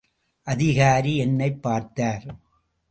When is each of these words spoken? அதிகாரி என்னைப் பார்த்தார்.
அதிகாரி 0.41 1.17
என்னைப் 1.17 1.61
பார்த்தார். 1.61 2.25